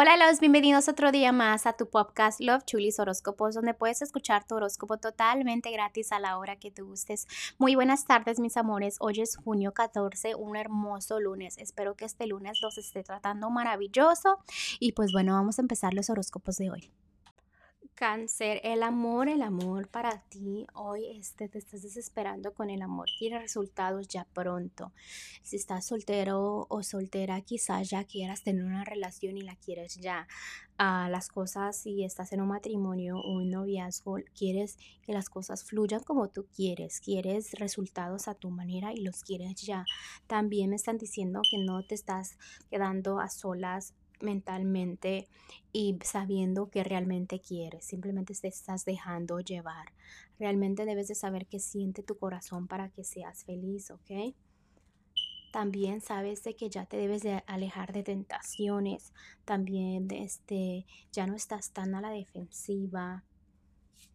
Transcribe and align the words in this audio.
Hola, 0.00 0.16
los 0.16 0.38
bienvenidos 0.38 0.86
otro 0.86 1.10
día 1.10 1.32
más 1.32 1.66
a 1.66 1.72
tu 1.72 1.90
podcast 1.90 2.40
Love 2.40 2.64
Chulis 2.64 3.00
Horóscopos, 3.00 3.56
donde 3.56 3.74
puedes 3.74 4.00
escuchar 4.00 4.46
tu 4.46 4.54
horóscopo 4.54 4.98
totalmente 4.98 5.72
gratis 5.72 6.12
a 6.12 6.20
la 6.20 6.38
hora 6.38 6.54
que 6.54 6.70
te 6.70 6.82
gustes. 6.82 7.26
Muy 7.58 7.74
buenas 7.74 8.04
tardes, 8.04 8.38
mis 8.38 8.56
amores. 8.56 8.98
Hoy 9.00 9.22
es 9.22 9.34
junio 9.34 9.72
14, 9.74 10.36
un 10.36 10.54
hermoso 10.54 11.18
lunes. 11.18 11.58
Espero 11.58 11.96
que 11.96 12.04
este 12.04 12.28
lunes 12.28 12.60
los 12.62 12.78
esté 12.78 13.02
tratando 13.02 13.50
maravilloso. 13.50 14.38
Y 14.78 14.92
pues 14.92 15.10
bueno, 15.10 15.32
vamos 15.32 15.58
a 15.58 15.62
empezar 15.62 15.94
los 15.94 16.10
horóscopos 16.10 16.58
de 16.58 16.70
hoy. 16.70 16.92
Cáncer, 17.98 18.60
el 18.62 18.84
amor, 18.84 19.28
el 19.28 19.42
amor 19.42 19.88
para 19.88 20.22
ti. 20.28 20.68
Hoy 20.72 21.04
este, 21.18 21.48
te 21.48 21.58
estás 21.58 21.82
desesperando 21.82 22.54
con 22.54 22.70
el 22.70 22.80
amor. 22.80 23.08
Quiere 23.18 23.40
resultados 23.40 24.06
ya 24.06 24.24
pronto. 24.32 24.92
Si 25.42 25.56
estás 25.56 25.86
soltero 25.86 26.68
o 26.70 26.82
soltera, 26.84 27.40
quizás 27.40 27.90
ya 27.90 28.04
quieras 28.04 28.44
tener 28.44 28.64
una 28.64 28.84
relación 28.84 29.36
y 29.36 29.42
la 29.42 29.56
quieres 29.56 29.96
ya. 29.96 30.28
Ah, 30.78 31.08
las 31.10 31.26
cosas, 31.26 31.76
si 31.76 32.04
estás 32.04 32.32
en 32.32 32.40
un 32.40 32.50
matrimonio 32.50 33.18
o 33.18 33.32
un 33.32 33.50
noviazgo, 33.50 34.18
quieres 34.32 34.78
que 35.02 35.12
las 35.12 35.28
cosas 35.28 35.64
fluyan 35.64 36.04
como 36.04 36.28
tú 36.28 36.46
quieres. 36.54 37.00
Quieres 37.00 37.54
resultados 37.54 38.28
a 38.28 38.36
tu 38.36 38.50
manera 38.50 38.92
y 38.92 39.00
los 39.00 39.24
quieres 39.24 39.60
ya. 39.60 39.84
También 40.28 40.70
me 40.70 40.76
están 40.76 40.98
diciendo 40.98 41.42
que 41.50 41.58
no 41.58 41.82
te 41.82 41.96
estás 41.96 42.38
quedando 42.70 43.18
a 43.18 43.28
solas 43.28 43.92
mentalmente 44.20 45.28
y 45.72 45.98
sabiendo 46.02 46.70
que 46.70 46.84
realmente 46.84 47.40
quieres, 47.40 47.84
simplemente 47.84 48.34
te 48.34 48.48
estás 48.48 48.84
dejando 48.84 49.40
llevar. 49.40 49.92
Realmente 50.38 50.84
debes 50.84 51.08
de 51.08 51.14
saber 51.14 51.46
qué 51.46 51.60
siente 51.60 52.02
tu 52.02 52.18
corazón 52.18 52.68
para 52.68 52.90
que 52.90 53.04
seas 53.04 53.44
feliz, 53.44 53.90
¿ok? 53.90 54.34
También 55.52 56.00
sabes 56.00 56.42
de 56.42 56.56
que 56.56 56.68
ya 56.68 56.84
te 56.84 56.96
debes 56.98 57.22
de 57.22 57.42
alejar 57.46 57.92
de 57.92 58.02
tentaciones, 58.02 59.12
también 59.44 60.06
de 60.06 60.22
este, 60.22 60.86
ya 61.10 61.26
no 61.26 61.34
estás 61.34 61.72
tan 61.72 61.94
a 61.94 62.00
la 62.00 62.10
defensiva. 62.10 63.24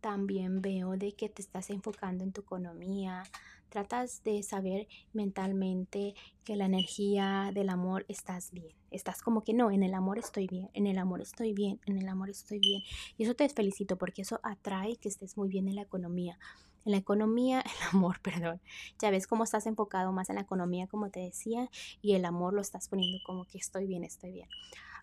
También 0.00 0.62
veo 0.62 0.96
de 0.96 1.12
que 1.12 1.28
te 1.28 1.42
estás 1.42 1.70
enfocando 1.70 2.24
en 2.24 2.32
tu 2.32 2.42
economía, 2.42 3.24
tratas 3.68 4.22
de 4.24 4.42
saber 4.42 4.86
mentalmente 5.12 6.14
que 6.44 6.56
la 6.56 6.66
energía 6.66 7.50
del 7.52 7.68
amor 7.68 8.04
estás 8.08 8.50
bien. 8.52 8.74
Estás 8.90 9.20
como 9.22 9.42
que 9.42 9.52
no, 9.52 9.70
en 9.70 9.82
el 9.82 9.94
amor 9.94 10.18
estoy 10.18 10.46
bien, 10.46 10.70
en 10.72 10.86
el 10.86 10.98
amor 10.98 11.20
estoy 11.20 11.52
bien, 11.52 11.80
en 11.86 11.98
el 11.98 12.08
amor 12.08 12.30
estoy 12.30 12.58
bien. 12.58 12.82
Y 13.18 13.24
eso 13.24 13.34
te 13.34 13.48
felicito 13.48 13.96
porque 13.96 14.22
eso 14.22 14.40
atrae 14.42 14.96
que 14.96 15.08
estés 15.08 15.36
muy 15.36 15.48
bien 15.48 15.68
en 15.68 15.76
la 15.76 15.82
economía. 15.82 16.38
En 16.86 16.92
la 16.92 16.98
economía, 16.98 17.60
el 17.66 17.88
amor, 17.92 18.20
perdón. 18.20 18.60
Ya 19.00 19.10
ves 19.10 19.26
cómo 19.26 19.44
estás 19.44 19.66
enfocado 19.66 20.12
más 20.12 20.30
en 20.30 20.36
la 20.36 20.42
economía, 20.42 20.86
como 20.86 21.10
te 21.10 21.20
decía, 21.20 21.68
y 22.00 22.14
el 22.14 22.24
amor 22.24 22.54
lo 22.54 22.60
estás 22.60 22.88
poniendo 22.88 23.18
como 23.26 23.44
que 23.44 23.58
estoy 23.58 23.86
bien, 23.86 24.04
estoy 24.04 24.30
bien. 24.30 24.48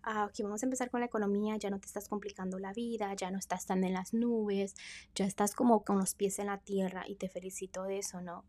Ah, 0.01 0.25
ok, 0.25 0.33
vamos 0.43 0.63
a 0.63 0.65
empezar 0.65 0.89
con 0.89 1.01
la 1.01 1.07
economía, 1.07 1.57
ya 1.57 1.69
no 1.69 1.79
te 1.79 1.87
estás 1.87 2.07
complicando 2.07 2.57
la 2.57 2.73
vida, 2.73 3.13
ya 3.15 3.31
no 3.31 3.37
estás 3.37 3.65
tan 3.65 3.83
en 3.83 3.93
las 3.93 4.13
nubes, 4.13 4.75
ya 5.13 5.25
estás 5.25 5.55
como 5.55 5.83
con 5.83 5.97
los 5.97 6.15
pies 6.15 6.39
en 6.39 6.47
la 6.47 6.57
tierra 6.57 7.03
y 7.07 7.15
te 7.15 7.29
felicito 7.29 7.83
de 7.83 7.99
eso, 7.99 8.21
¿no? 8.21 8.43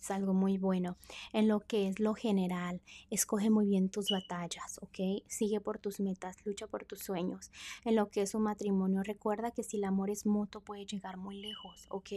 es 0.00 0.10
algo 0.10 0.32
muy 0.32 0.58
bueno. 0.58 0.96
En 1.32 1.46
lo 1.46 1.60
que 1.60 1.88
es 1.88 2.00
lo 2.00 2.14
general, 2.14 2.80
escoge 3.10 3.50
muy 3.50 3.66
bien 3.66 3.90
tus 3.90 4.10
batallas, 4.10 4.78
¿ok? 4.82 5.22
Sigue 5.28 5.60
por 5.60 5.78
tus 5.78 6.00
metas, 6.00 6.36
lucha 6.44 6.66
por 6.66 6.84
tus 6.84 7.00
sueños. 7.00 7.50
En 7.84 7.96
lo 7.96 8.08
que 8.08 8.22
es 8.22 8.34
un 8.34 8.42
matrimonio, 8.42 9.02
recuerda 9.02 9.50
que 9.50 9.62
si 9.62 9.76
el 9.76 9.84
amor 9.84 10.10
es 10.10 10.26
mutuo 10.26 10.62
puede 10.62 10.86
llegar 10.86 11.18
muy 11.18 11.40
lejos, 11.40 11.86
¿ok? 11.90 12.10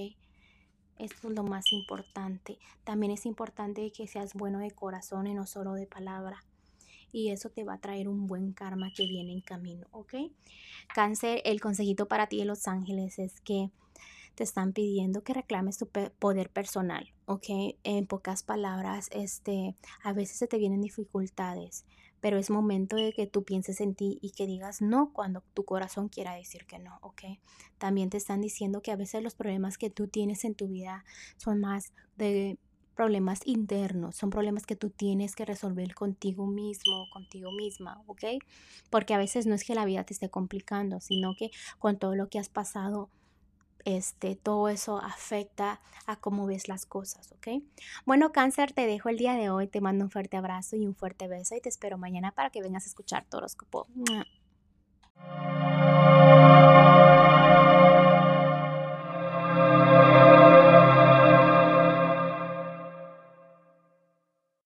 Esto 1.00 1.30
es 1.30 1.36
lo 1.36 1.44
más 1.44 1.72
importante. 1.72 2.60
También 2.84 3.12
es 3.12 3.26
importante 3.26 3.92
que 3.92 4.08
seas 4.08 4.34
bueno 4.34 4.60
de 4.60 4.72
corazón 4.72 5.28
y 5.28 5.34
no 5.34 5.46
solo 5.46 5.74
de 5.74 5.88
palabra. 5.88 6.44
Y 7.12 7.30
eso 7.30 7.50
te 7.50 7.64
va 7.64 7.76
a 7.76 7.80
traer 7.80 8.08
un 8.08 8.28
buen 8.28 8.54
karma 8.54 8.92
que 8.96 9.06
viene 9.06 9.34
en 9.34 9.42
camino, 9.42 9.88
¿ok? 9.92 10.16
Cáncer, 10.94 11.42
el 11.46 11.62
consejito 11.62 12.08
para 12.08 12.28
ti 12.28 12.40
de 12.40 12.46
los 12.46 12.68
ángeles 12.68 13.20
es 13.20 13.40
que 13.42 13.70
te 14.36 14.44
están 14.44 14.74
pidiendo 14.74 15.24
que 15.24 15.34
reclames 15.34 15.78
tu 15.78 15.88
poder 16.20 16.50
personal, 16.50 17.14
¿ok? 17.26 17.46
En 17.84 18.08
pocas 18.08 18.44
palabras, 18.44 19.10
este, 19.12 19.76
a 20.04 20.14
veces 20.14 20.38
se 20.38 20.48
te 20.48 20.58
vienen 20.58 20.82
dificultades, 20.82 21.86
pero 22.20 22.38
es 22.38 22.50
momento 22.50 22.96
de 22.96 23.14
que 23.14 23.28
tú 23.28 23.44
pienses 23.44 23.82
en 23.82 23.96
ti 23.96 24.18
y 24.22 24.32
que 24.32 24.48
digas 24.48 24.82
no 24.82 25.12
cuando 25.14 25.44
tu 25.54 25.66
corazón 25.66 26.10
quiera 26.10 26.36
decir 26.36 26.66
que 26.66 26.80
no, 26.80 26.98
¿ok? 27.02 27.24
También 27.78 28.10
te 28.10 28.18
están 28.18 28.42
diciendo 28.42 28.82
que 28.82 28.92
a 28.92 28.96
veces 28.96 29.22
los 29.22 29.36
problemas 29.36 29.78
que 29.78 29.90
tú 29.90 30.08
tienes 30.08 30.46
en 30.46 30.56
tu 30.56 30.68
vida 30.68 31.04
son 31.38 31.60
más 31.60 31.94
de 32.18 32.58
problemas 32.96 33.42
internos, 33.46 34.16
son 34.16 34.30
problemas 34.30 34.66
que 34.66 34.76
tú 34.76 34.90
tienes 34.90 35.36
que 35.36 35.46
resolver 35.46 35.94
contigo 35.96 36.46
mismo, 36.46 37.08
contigo 37.12 37.52
misma, 37.52 38.02
¿ok? 38.08 38.24
Porque 38.90 39.14
a 39.14 39.18
veces 39.18 39.46
no 39.46 39.56
es 39.56 39.64
que 39.64 39.76
la 39.76 39.86
vida 39.86 40.04
te 40.04 40.14
esté 40.14 40.30
complicando, 40.30 41.00
sino 41.00 41.36
que 41.36 41.52
con 41.80 41.98
todo 41.98 42.16
lo 42.16 42.30
que 42.30 42.40
has 42.40 42.50
pasado, 42.50 43.10
este, 43.86 44.36
todo 44.36 44.70
eso 44.70 44.98
afecta 44.98 45.82
a 46.06 46.16
cómo 46.16 46.46
ves 46.46 46.68
las 46.68 46.86
cosas, 46.86 47.32
¿ok? 47.34 47.64
Bueno, 48.06 48.32
cáncer, 48.32 48.74
te 48.74 48.86
dejo 48.86 49.10
el 49.10 49.18
día 49.18 49.34
de 49.34 49.50
hoy, 49.50 49.68
te 49.68 49.82
mando 49.82 50.06
un 50.06 50.12
fuerte 50.12 50.38
abrazo 50.38 50.76
y 50.76 50.86
un 50.86 50.96
fuerte 50.96 51.28
beso 51.28 51.56
y 51.56 51.62
te 51.62 51.70
espero 51.70 51.98
mañana 51.98 52.32
para 52.32 52.50
que 52.50 52.62
vengas 52.62 52.86
a 52.86 52.88
escuchar 52.88 53.26
tu 53.26 53.38
horóscopo. 53.38 53.88